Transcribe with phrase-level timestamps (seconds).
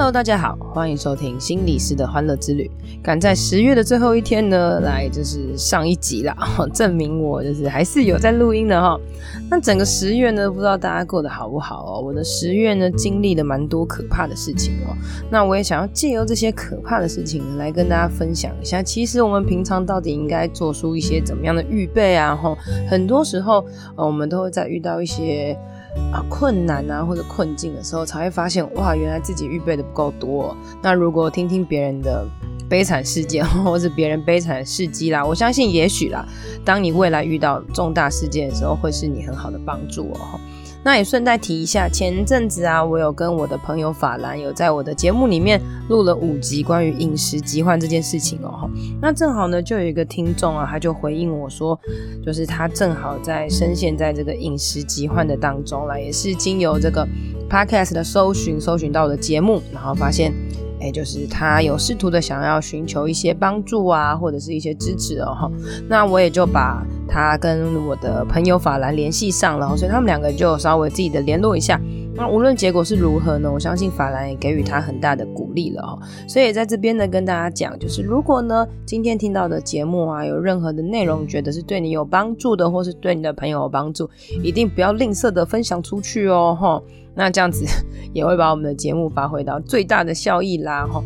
[0.00, 2.70] Hello，大家好，欢迎收听心理师的欢乐之旅。
[3.02, 6.34] 赶在十月的最后一天呢，来就是上一集啦，
[6.72, 8.98] 证明我就是还是有在录音的哈。
[9.50, 12.00] 那整个十月呢，不知道大家过得好不好哦？
[12.00, 14.96] 我的十月呢，经历了蛮多可怕的事情哦。
[15.30, 22.34] 那我也想要借由这些可怕的事情来跟大家分享一下，其实我们平常到底应该做出一些怎么样的预备啊？
[22.34, 22.56] 哈，
[22.88, 23.62] 很多时候，
[23.96, 25.54] 呃，我们都会在遇到一些。
[26.12, 30.56] 啊，困难啊，或者困境的时候，才会发现哇，原来自己预备的不够多。
[30.82, 32.26] 那如果听听别人的
[32.68, 36.26] 悲惨事件， 或者别人悲惨的事迹啦，我相信也许啦，
[36.64, 40.38] 当你未来遇到重大事件的时候，会是你很好的帮助哦。
[40.82, 48.70] 那也顺带提一下，前阵子啊，我有跟我的朋友法兰有在我的节目里面录了五集关于饮食疾患这件事情哦。
[49.00, 51.78] 那正好呢，就有一个听众啊，他就回应我说，
[52.24, 57.06] 就是他正好在深陷在这个饮食疾患的当中了，也是经由这个
[57.48, 60.32] podcast 的搜寻，搜寻到我的节目，然后发现。
[60.80, 65.50] 哎，就是他有试图的想要寻求一些帮助啊，或者是一些支持哦哈。
[65.88, 71.80] 那我也就把他跟我的朋友法兰联系上了，所以他们两个就稍微自己的联络一下。
[72.12, 75.98] 那无论结果是如何呢，我相信法兰也给予他很大的鼓励了哈。
[76.28, 84.10] 所以在这边呢，跟大家讲，就是如果呢今天听到的节目啊，有任何的内容觉得是对你有帮助的，或是对你的朋友有帮助，
[84.42, 86.82] 一定不要吝啬的分享出去哦哈。
[87.20, 87.66] 那这样子
[88.14, 91.04] 也会把我们的节目发挥到最大的效益啦哈。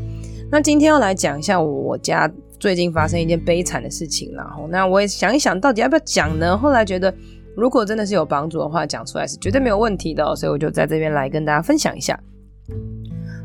[0.48, 4.64] 那今天要来讲一下我家最近发生一件悲惨的事情啦哈。
[4.70, 6.56] 那我也想一想到底要不要讲呢？
[6.56, 7.12] 后来觉得
[7.56, 12.16] 如果真的是有帮助的话，讲出来是绝对没有问题的，所以我就在这边来跟大家分享一下。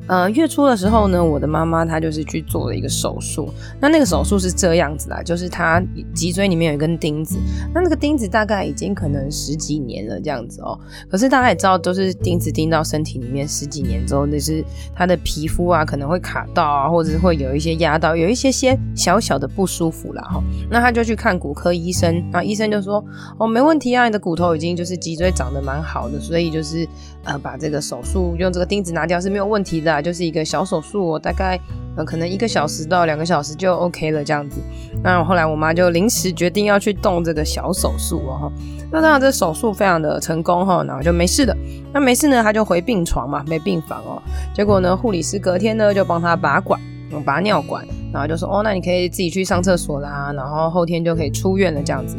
[0.10, 3.48] 呃，月初的时候呢，我的妈妈她就是去做了一个手术。
[3.80, 5.80] 那那个手术是这样子啦，就是她
[6.16, 7.38] 脊椎里面有一根钉子。
[7.72, 10.76] 那那个钉子大概已经可能十几年了这样子哦。
[11.08, 14.66] 可是大家也知道，都是钉子钉到身体里面十几年之后，就是
[14.96, 20.42] 她的皮肤啊可能会卡到啊，或者是会有一些压到，有一些些小小的不舒服啦哈。
[20.72, 23.06] 那她就去看骨科医生，那医生就说
[23.38, 26.88] ：“哦，没问题啊，你的骨头已经就是脊椎长得蛮好的，所以就是
[27.26, 31.60] 呃把这个手术用这个钉子拿掉是没有问题的。”就是一个小手术，我大概
[31.96, 34.62] 呃可能一个小时到两个小时就 OK 了这样子。
[35.04, 38.52] 那后来我妈就临时决定要去动这个小手术哦。
[38.92, 41.56] 那当然这手术非常的成功哈，然后就没事的。
[41.94, 44.22] 那没事呢，她就回病床嘛，没病房哦。
[44.54, 46.80] 结果呢，护理师隔天呢就帮她拔管，
[47.24, 52.18] 拔尿管，然后就说哦，那你可以自己去上厕所啦，然后后天就可以出院了这样子。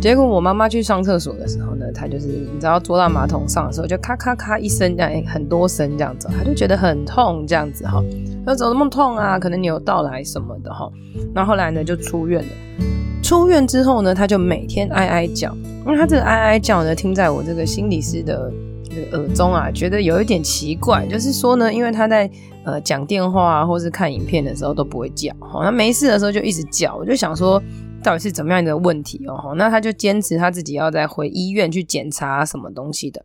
[0.00, 8.02] 结果我妈妈去上厕所的时候呢，她就是你知道坐到马桶上的时候，就咔咔咔一声这样，很多声这样子，她就觉得很痛这样子哈。
[8.44, 9.38] 她说怎么那么痛啊？
[9.38, 10.90] 可能扭到来什么的哈。
[11.34, 12.48] 那后，来呢就出院了。
[13.22, 15.52] 出院之后呢，她就每天哀哀叫，
[15.84, 18.52] 因为她这个哀哀叫呢，听在我这个心理师的
[19.12, 22.30] 耳中啊，觉得有一点奇怪，就是说呢，因为她在
[22.64, 27.62] 呃讲电话啊，或是看影片的时候都不会叫，哈，那没事的时候就一直叫，我就想说。
[28.06, 29.52] 到底是怎么样的问题哦？
[29.56, 33.20] 那他就坚持他自己要再回医院去检查什么东西的。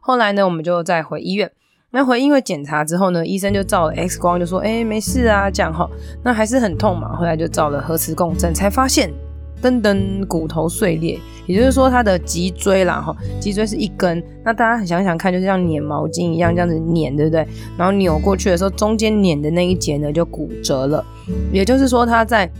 [0.00, 1.52] 后来呢，我们就再回医院。
[1.90, 5.86] 那回医院检查之后呢，医生就照了 X 光，就说：“哎，没事啊，这样哈。”
[6.24, 7.14] 那还是很痛嘛。
[7.14, 9.12] 后来就照了核磁共振，才发现
[9.60, 14.24] 噔噔骨头碎裂，也就是说他的脊椎啦哈，脊椎是一根。
[14.42, 17.46] 那大家想想看，就是像粘毛巾一样这样子粘，对不对？
[17.76, 21.04] 然后扭过去的时候，中间粘的那一节呢就骨折了。
[21.52, 22.50] 也就是说他在。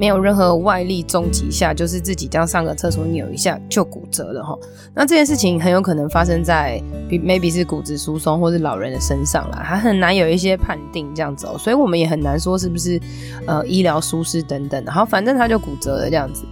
[0.00, 4.58] 没有任何外力重击下，就是自己这样上个厕所扭一下就骨折了哈。
[4.94, 12.98] 那这件事情很有可能发生在 maybe 是骨质疏松或是老人的身上啦，还很难有一些判定这样子哦，所以我们也很难说是不是
[13.46, 14.82] 呃医疗疏失等等。
[14.86, 16.46] 然后反正他就骨折了这样子。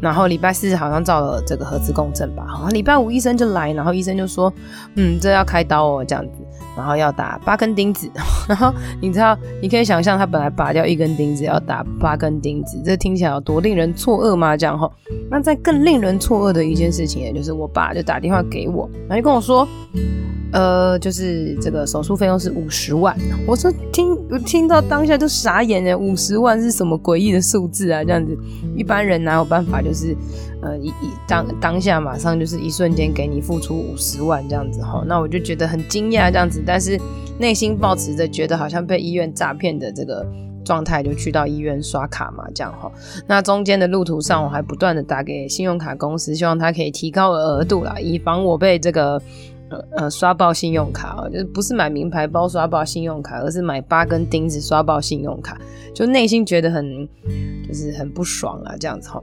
[0.00, 4.52] 然后礼拜四好像照了这个核磁共振吧，好，礼拜五医生就来，然后医生就说，
[4.96, 6.43] 嗯，这要开刀哦这样子。
[6.76, 8.10] 然后要打八根钉子，
[8.48, 14.56] 然后你知道，你可以想象他本来拔掉一根钉子，要打八根钉子，这听起来有多令人错愕吗？
[14.56, 14.90] 这样哈，
[15.30, 19.66] 那在更令人错愕的一件事情，也就是我爸就打电话给我，然后就跟我说。
[20.52, 23.16] 呃，就是这个手术费用是五十万。
[23.44, 28.04] 我说听，我听到当下就傻眼了，五十万是什么诡异的数字啊？
[28.04, 28.38] 这样子，
[28.76, 30.16] 一般人哪有办法，就是
[30.62, 35.02] 呃一一当当下马上就是一瞬间给你付出五十万这样子哈？
[35.08, 37.00] 那我就觉得很惊讶这样子，但是
[37.38, 40.26] 内心抱持着觉得好像被医院诈骗的这个
[40.64, 42.90] 状态，就去到医院刷卡嘛，这样哈。
[43.26, 49.20] 那中间的路途上，我还不断的打给信用卡公司，希望他可以提高额度啦，以防我被这个。
[49.96, 55.58] 呃刷爆信用卡哦，就是不是买名牌包刷爆信用卡，而是买八根钉子刷爆信用卡，
[55.92, 57.08] 就内心觉得很
[57.66, 59.20] 就是很不爽啊，这样子哈。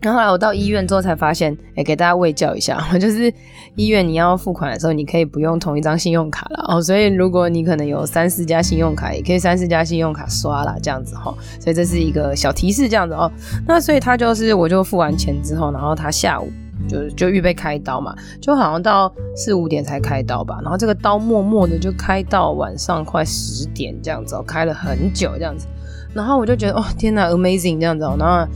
[0.00, 3.32] 然后后来我到医院之后才发现，哎，给大家喂教一下，我 就是
[3.74, 6.80] 医院你要付款的时候，你可以不用同一张信用卡了哦。
[6.80, 11.34] 所以如果你可能有三四家信用卡，也可以三四家信用卡刷啦，这样子哈。
[11.58, 13.28] 所以这是一个小提示，这样子哦。
[13.66, 16.48] 那所以他就是，我就付完钱之后，然后他下午
[16.88, 20.60] 就就预备开刀嘛，就好像到四五点才开刀吧。
[20.62, 25.66] 然后这个刀默默的就开到晚上快十点这样子哦，开了很久这样子。
[26.14, 28.46] 然后我就觉得哦，天哪，amazing 这样子哦，然后。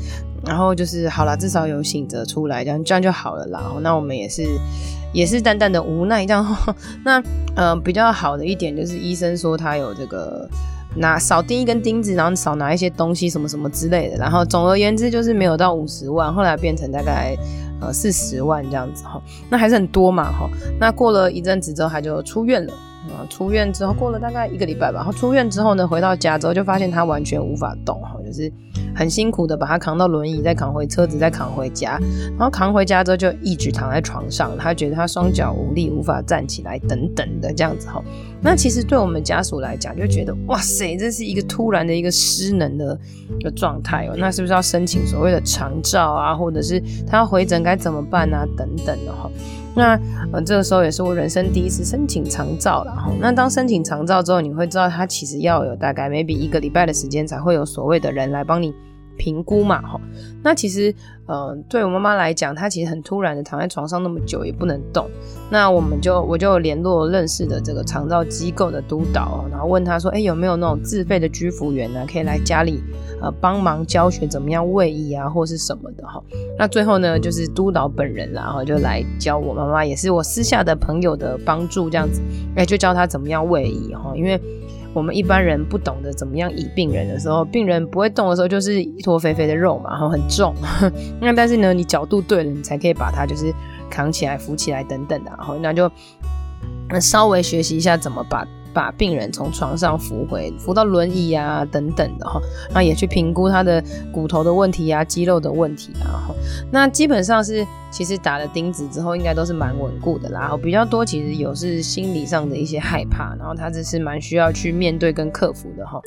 [0.45, 3.73] 然后就是好了，至少有醒着出来，这样这样就好了啦。
[3.81, 4.45] 那我们也是
[5.13, 6.45] 也是淡淡的无奈这样。
[7.05, 7.23] 那
[7.55, 10.49] 呃比较好的一点就是医生说他有这个
[10.97, 14.17] 拿少钉一根钉子，然后少拿一些东西什么什么之类的。
[14.17, 17.37] 然后总而言之就是没有到五十万，后来变成大概
[17.81, 19.23] 呃四十万这样子哈。
[19.49, 20.51] 那还是很多嘛哈。
[20.81, 22.73] 那过了一阵子之后他就出院了。
[23.11, 28.51] 啊，出院之后过了大概一个礼拜吧，然后出院之后呢，回到家之后就发现他完全无法动，哈，就是
[28.95, 31.99] 很辛苦的把他扛到轮椅，再扛回车子，再扛回家，
[32.39, 38.03] 然后扛回家之后就一直躺在床上，他觉得他双脚无力，无法站起来，等等的这样子哈。
[38.41, 42.99] 那其实对我们家属来讲，就觉得哇塞，这是一个突然的一个失能的
[43.39, 49.29] 一个状态哦，那是不是要申请所谓的长照啊，或者是他要回诊该怎么办啊，等等的哈。
[49.75, 49.99] 那
[50.33, 53.11] 呃，这个时候也是我人生第一次申请长照了哈。
[53.21, 58.75] 那当申请长照之后，你会知道他其实要有大概 maybe 一个礼拜的时间才会有所谓的人来帮你
[59.23, 60.01] 评估嘛哈。
[60.43, 60.93] 那其实
[61.27, 65.09] 呃，对我妈妈来讲，她其实很突然的躺在床上那么久也不能动。
[65.49, 72.83] 那我们就我就联络认识的这个长照机构的督导，然后问他说，哎，有没有那种自费的居服员呢，可以来家里
[73.21, 76.21] 呃帮忙教学怎么样喂椅啊，或是什么的哈。
[76.59, 82.21] 那最后呢，就是督导本人然后就来教我妈妈，也是我私下的朋友的帮助这样子，
[82.57, 84.41] 哎，就教他怎么样喂椅哈，因为。
[84.95, 90.55] 我们一般人不懂得怎么样倚病人的时候，病人不会动的时候，就是一坨肥肥的肉嘛，然后很重。
[91.21, 93.53] 那但是呢，你角度对了，你才可以把它就是
[93.91, 95.31] 扛起来、扶起来等等的。
[95.31, 95.91] 然后那就
[97.01, 98.47] 稍微学习一下怎么把。
[98.73, 102.41] 把病人从床上扶回，扶到轮椅啊，等等的哈，
[102.75, 103.83] 那也去评估他的
[104.13, 106.29] 骨头的问题啊，肌肉的问题啊，
[106.71, 110.41] 那基本上是其实打了钉子之后，应该都是蛮稳固的啦。
[110.41, 116.01] 然后比较多其实有是心理上的一些害怕，然后他这是蛮需要去面对跟克服的哈。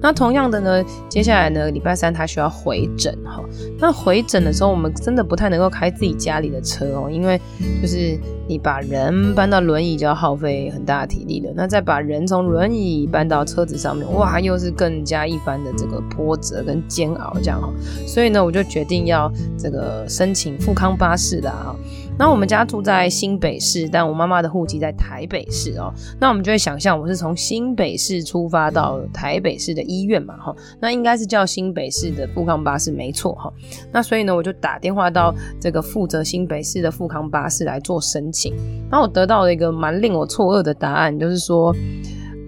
[0.00, 3.42] 那同样的呢，接下来呢，礼拜三他需要回诊哈。
[3.78, 7.40] 那回诊的时候，我们真的不太能够开自己家里的车哦，因为
[7.80, 17.68] 就是你把人搬到轮椅就要耗费很大的体力了，那再把人从轮椅搬到车子上面，哇，又是更加一番的这个波折跟煎熬，这样哦。
[18.06, 21.76] 所以呢，我就决定要这个申请富康巴士的啊。
[22.18, 25.94] 那我们家住在新北市，但我妈妈的户籍在台北市哦。
[26.20, 30.54] 那我们就会想象，我是从新北市出发到台北市的医院嘛，哈。
[30.80, 33.52] 那应该是叫新北市的富康巴士，没错哈。
[33.92, 38.52] 那所以呢，我就打电话到这个负责新北市的富康巴士来做申请。
[38.90, 41.72] 那我得到了一个蛮令我错愕的答案，就是说，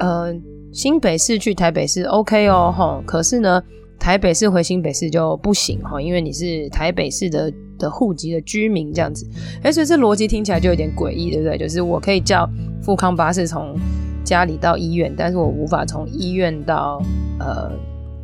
[0.00, 0.34] 呃，
[0.72, 3.00] 新北市去台北市 OK 哦，哈。
[3.06, 3.62] 可是呢，
[4.00, 7.52] 台北市回新北市就不行哈，因为你是台北市的。
[7.80, 9.26] 的户籍的居民这样子，
[9.62, 11.56] 哎，所以这逻辑听起来就有点诡异，对不对？
[11.56, 12.46] 就是我可以叫
[12.82, 13.74] 富康巴士从
[14.22, 17.00] 家里到医院，但是我无法从医院到
[17.38, 17.72] 呃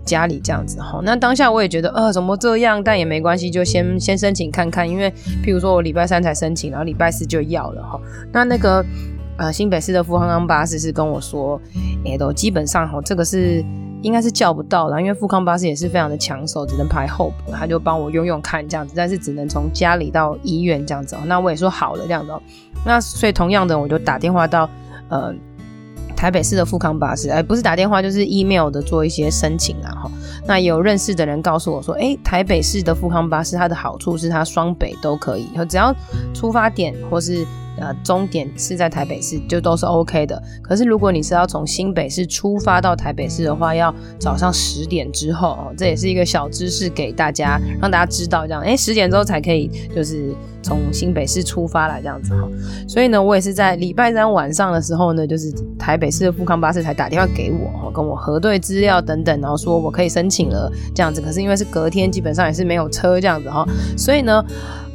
[0.04, 1.00] 家里这样子哈。
[1.02, 5.10] 那当下我也觉得呃怎么这样，但也没关系，就先先申请看看，因为
[5.42, 7.98] 譬如说我礼拜三才申请，然后礼拜四就要了哈。
[8.30, 8.84] 那那个
[9.38, 11.58] 呃新北市的富康巴士是跟我说，
[12.04, 13.64] 哎，都基本上哈这个是。
[14.02, 21.16] 应该是叫不到了，因为富康巴士也是非常的抢手，只能排候补，他就帮我用用看这样子，但是只能从家里到医院这样子。
[21.26, 22.32] 那我也说好了这样子。
[22.84, 24.68] 那所以同样的，我就打电话到
[25.08, 25.34] 呃
[26.14, 30.10] 台北市的富康巴士，哎，不是打电话就是 email 的做一些申请然后。
[30.46, 35.94] 那有认识的人告诉我说，哎，台北市的富康巴士它的好处是它双北都可以，只要
[36.32, 37.44] 出发点或是。
[37.78, 40.42] 呃，终点是在台北市，就都是 OK 的。
[40.62, 45.74] 可是如果你是要从新北市出发到台北市的话，要早上十点之后哦。
[45.76, 48.62] 这也是一个小知识给大家，让大家知道这样。
[48.62, 50.34] 哎，十点之后才可以，就是
[50.66, 52.48] 从新北市出发来这样子哈。
[52.88, 61.20] 所以呢，我也是在礼拜三晚上的时候呢，就是台北市的富康巴士才打电话给我，跟我核对资料等等，然后说我可以申请了这样子。
[61.20, 63.64] 可是因为是隔天，基本上也是没有车这样子哈，
[63.96, 64.44] 所以呢。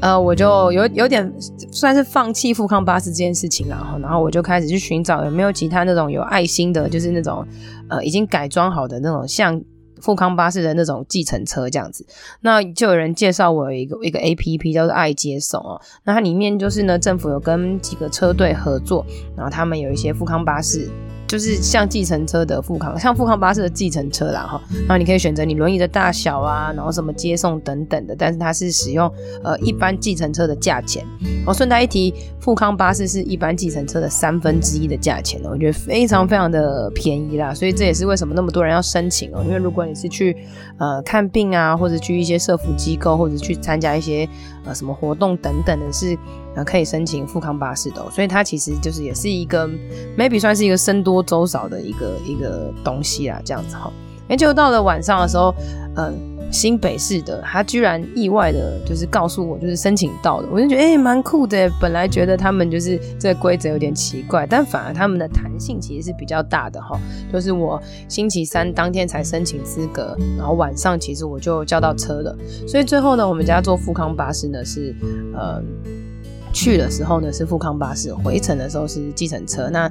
[0.01, 1.31] 呃，我就有有点
[1.71, 7.45] 算是放弃富康巴士这件事情了哈，然后我就开始去寻找有没有其他那种有爱心的，就是那种
[7.87, 9.61] 呃已经改装好的那种像
[10.01, 12.05] 富康巴士的那种计程车这样子，
[12.41, 19.05] 那就有人介绍我有一个一个 A P P 叫做爱接送哦，那它里面就是呢，政府有跟几个车队合作，
[19.37, 20.89] 然后他们有一些富康巴士。
[21.31, 29.09] 就是像计程车的富康，像富康巴士的计程车啦哈，然后你可以选择你轮椅的大小啊，然后什么接送等等的，但是它是使用
[29.41, 31.05] 呃一般计程车的价钱。
[31.45, 40.35] 我，顺带一提，富康巴士是一般计程车的三分之一的价钱，我觉得非常非常的便宜啦，所以这也是为什么那么多人要申请哦，因为如果你是去
[40.79, 44.27] 呃看病啊，或者去一些社福机构，或者去参加一些
[44.65, 46.17] 呃什么活动等等的，是。
[46.53, 49.65] 呃，可以申请富康巴士的，所以它其实就是也是一个
[50.17, 53.89] maybe 算是一个僧多粥少的一个一个东西啦，这样子哈。
[54.27, 55.55] 哎，就到了晚上的时候，
[55.95, 56.30] 嗯。
[56.51, 61.71] 新北市的，他居然意外的，就是告诉我，就是申请到了，我就觉得诶蛮酷的。
[61.79, 66.99] 本来觉得他们就是这规则有点奇怪，但反而他们的弹性其实是比较大的哈。
[67.31, 72.37] 就是我星期三当天才申请资格，然后晚上其实我就叫到车了。
[72.67, 74.93] 所以最后呢，我们家坐富康巴士呢是，
[75.33, 75.61] 呃，
[76.51, 79.69] 去的时候呢是富康巴士，回程的时候是计程车。
[79.69, 79.89] 那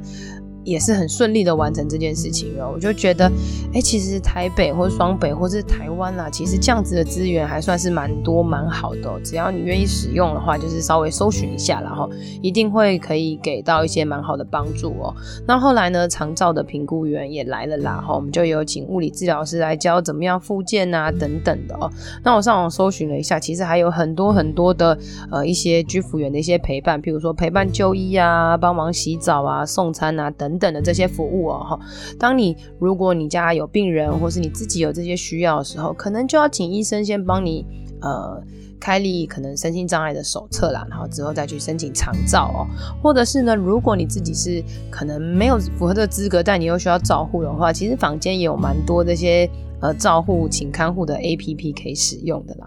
[0.64, 3.30] 也是很顺利的完成这件事情哦，我就觉得，
[3.72, 9.20] 哎、其实台北或双北或是台湾啦，其实这样子的资源还算是蛮多蛮好的。
[9.24, 12.10] 只要你愿意使用的话，就是稍微搜寻一下，然后
[12.42, 15.14] 一定会可以给到一些蛮好的帮助哦。
[15.46, 21.90] 那后来呢，长照的评估员也来了啦，哈，我们就有请物理治疗师来教怎么样复健啊等等的哦。
[22.22, 24.96] 那我上网搜寻了一下，其实还有很多很多的
[25.30, 30.30] 呃一些居服员的一些陪伴，譬如说陪伴就医啊，帮忙洗澡啊，送餐啊。
[30.40, 31.80] 等等等的这些服务哦，哈，
[32.18, 37.64] 当你如果你家有病人，或是你自己有这些需要的时候，可能就要请医生先帮你
[38.00, 38.42] 呃
[38.80, 42.66] 开立可能身心障碍的手册啦，然后之后再去申请长照哦，
[43.00, 49.48] 或者是呢，如果你自己是可能没有符合这个资格，但你又需要照护的话，其实坊间也有蛮多这些。
[49.80, 52.66] 呃，照护请看护的 APP 可以使用的啦，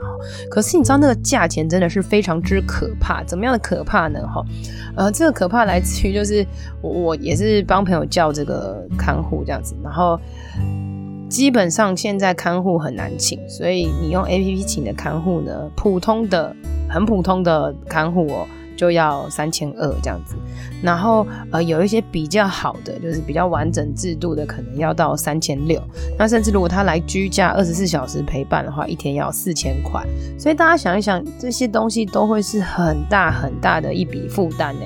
[0.50, 4.20] 可是你知道那个价钱真的是非常之可怕，怎么样的可怕呢？
[4.28, 4.44] 哈，
[4.96, 6.46] 呃，这个可怕来自于就是
[6.82, 10.20] 我我也是帮朋友叫这个看护这样子，然后
[11.30, 16.56] 基本上现在看护很难请，所以你用 APP 请的看护呢，普通的
[16.90, 18.48] 很普通的看护哦。
[18.84, 20.36] 就要三千二这样子，
[20.82, 25.82] 然后呃有一些比较好的，就是比较完整制度的，可能要到三千六。
[26.20, 30.06] 那甚至如果他来居家二十四小时陪伴的话，一天要四千块。
[30.38, 34.82] 所以大家想一想，这些东西都会是很大很大的一笔负担呢。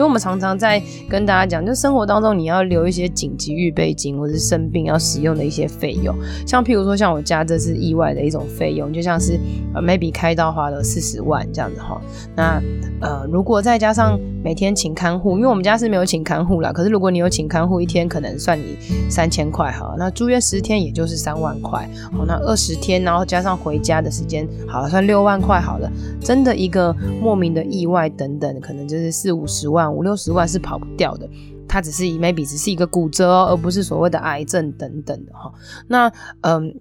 [0.00, 6.16] 所以，我们常常在跟大家讲，就生活当中你要留一些紧急预备金，或是生病要使用的一些费用。
[6.46, 9.38] 像譬如说，像我家这是意外的一种费用，就像是
[9.74, 12.00] 呃，maybe 开刀花了四十万这样子哈。
[12.34, 12.62] 那
[13.02, 16.72] 呃，如果再加上每天请看护，因为我们家是没有请看护啦。
[16.72, 18.78] 可是如果你有请看护，一天可能算你
[19.10, 19.94] 三千块哈。
[19.98, 21.86] 那住院十天也就是三万块。
[22.10, 25.92] 好，那二十天，然后加上回家的时间，好了，算六万块好了。
[26.22, 29.89] 真的一个莫名的意外等等，可能就是四五十万。
[29.92, 31.28] 五六十万是跑不掉的，
[31.68, 35.52] 它只是 maybe 只是一个骨折哦，而不是所谓的癌症等等的哈。
[35.88, 36.74] 那嗯，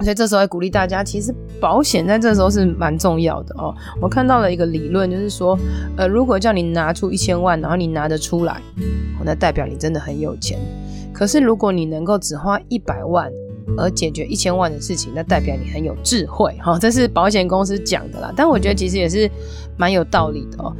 [0.00, 3.74] 所以这时候也鼓励大家，其实保险在这时候是蛮重要的哦。
[4.00, 5.58] 我看到了一个理论，就是说，
[5.96, 8.60] 呃，如果叫你拿出一千万，然后你拿得出来，
[9.24, 10.58] 那代表你真的很有钱。
[11.12, 13.28] 可是如果你能够只花一百万，
[13.76, 16.78] 而解决一千万的事情，那代表你很有智慧哈。
[16.78, 19.28] 这是保险公司讲的啦，但我觉得其实也是
[19.76, 20.74] 蛮有道理的哦。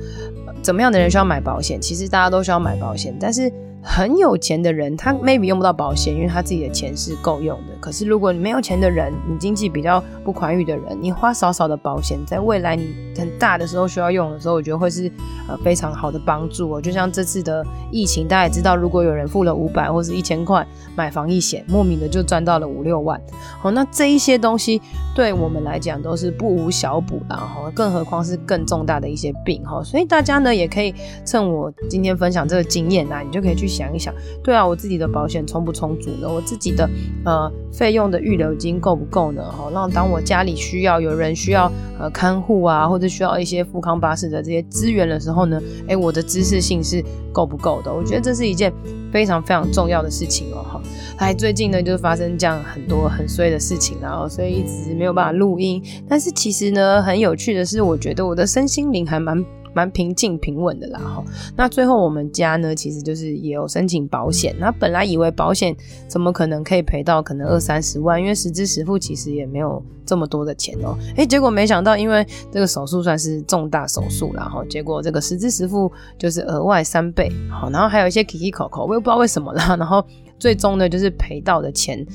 [0.69, 1.81] 怎么样的人需要买保险？
[1.81, 3.51] 其实大家都需要买保险，但是
[3.83, 7.75] 很有钱的人他 maybe 用不到保险，因为他自己的钱是够用的。
[7.81, 15.11] 可是如果你没有钱的人，你经济比较不宽裕的人，你花少少的保险，在未来你很大的时候需要用的时候，我觉得会是
[15.49, 16.81] 呃非常好的帮助哦。
[16.81, 20.67] 就像这次的疫情，大家也知道，如果有人付了五百或是一千块
[20.97, 23.21] 买防疫险，莫名的就赚到了五六万。
[23.61, 24.83] 好，那这一些东西
[25.15, 29.83] 对我们来讲都是不无小补的哈，更何况是更重大的一些病哈。
[29.85, 30.93] 所以大家呢也可以
[31.25, 36.29] 趁我今天分享这个经验啊，你就可以去想一想，对啊，我自己的保险充不充足呢？
[36.29, 36.89] 我自己的
[37.25, 37.53] 呃。
[37.71, 39.43] 费用的预留金够不够呢？
[39.45, 41.71] 哈，让当我家里需要有人需要
[42.01, 47.95] 呃看护啊，或者需要一些富康巴士的这些资源的时候呢，哎、我的知识性是够不够的？
[47.95, 48.73] 我觉得这是一件
[49.13, 50.65] 非常非常重要的事情哦。
[50.65, 50.83] 哈，
[51.19, 55.81] 哎，最近呢就是发生这样很多很衰的事情，然后所以一直没有办法录音。
[56.09, 59.45] 但是其实呢，很有趣的是，我觉得我的身心灵还蛮。
[59.75, 61.25] 蛮平静平稳的啦哈，
[61.57, 64.55] 那最后我们家呢，其实就是也有申请保险。
[64.59, 65.75] 那本来以为保险
[66.07, 70.99] 怎么可能可以赔到可能二三十万，因为实支实付其实也没有这么多的钱哦、喔。
[71.17, 77.31] 哎，结果没想到，因为这个手术算是重大手术啦哈，结果这个实支实付就是额外三倍。
[77.51, 79.77] 好，然后还有一些 Kiki 口口，我也不知道为什么啦。
[79.77, 80.05] 然后
[80.39, 82.07] 最终呢，就是赔到的钱。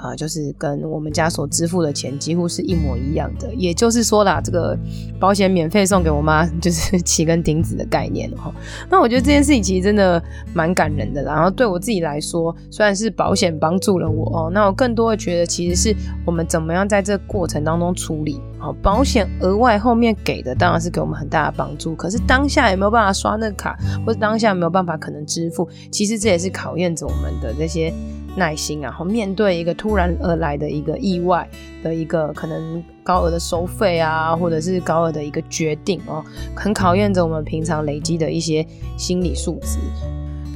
[0.00, 4.78] 啊、呃，就是跟我们家所支付的钱几乎是一模一样的，也就是说啦，这个
[5.18, 8.54] 保险免费送给我妈， 就是起根钉子的概念哈。
[8.88, 10.22] 那我觉得这件事情其实真的
[10.54, 11.24] 蛮感人的。
[11.24, 18.40] 然后对我自己来说，虽然是保险帮助了我哦，那我更多的觉得其实是我们怎么样在这过程当中处理。
[18.58, 27.92] 好，保险额外后面给的当然是给我们很大的帮助，可是当下有没有办法刷那个卡，或者当下没有办法可能支付，其实这也是考验着我们的这些。
[28.36, 31.48] 耐心啊，然后面对一个突然而来的一个意外
[31.82, 36.22] 的一个可能高额的收费啊，或者是高额的一个决定哦，
[36.54, 38.64] 很考验着我们平常累积的一些
[38.96, 39.78] 心理素质。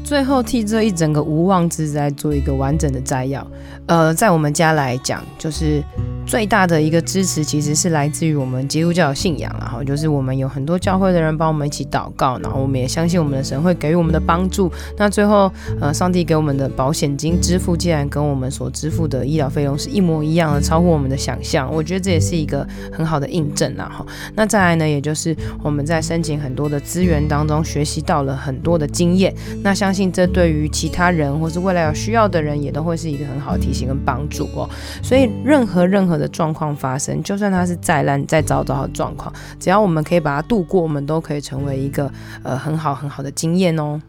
[0.04, 3.44] 最后替这一整个无妄之灾做一个完整的摘要。
[3.86, 5.82] 呃，在我们家来讲，就是。
[6.24, 14.72] 最大的一个支持其实是来自于我们基督教的信仰，然后就是我们有很多教会的人帮我们一起祷告，然后我们也相信我们的神会给予我们的帮助。
[14.96, 21.70] 那最后，呃，上帝给我们的保险金支付，竟然跟我们所支付的医疗费用是一模一样的，超乎我们的想象。
[21.70, 23.90] 我觉得这也是一个很好的印证啦。
[23.92, 29.34] 哈，那再来呢，也就是我们在申请很多的资源当中学习到了很多的经验。
[29.62, 34.70] 那相信这对于其他人或是未来有需要的人，也都会是一个很好的提醒跟帮助哦。
[35.02, 36.11] 所以任何任何。
[36.18, 42.10] 的状况发生，就算它是再烂再糟糕的状况，只要我们可以把它度过，我们都可以成为一个
[42.42, 44.00] 呃很好很好的经验哦。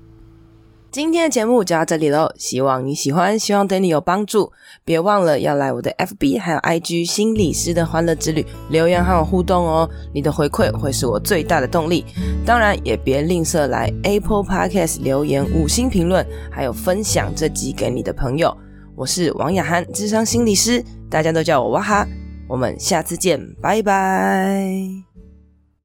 [0.92, 4.52] 今天的节目就到这里喽，希望你喜欢，希望对你有帮助。
[4.86, 12.06] 别忘了要来我的 FB 还有 IG 心理师的欢乐之旅留言和我互动哦，你的回馈会是我最大的动力。
[12.46, 18.56] 当然也别吝啬来 Apple Podcast 留言五星评论，还有分享这集给你的朋友。
[18.96, 20.84] 我是王雅涵，智商心理师。
[21.10, 22.08] 大家都叫我哇哈，
[22.48, 25.13] 我们下次见，拜拜。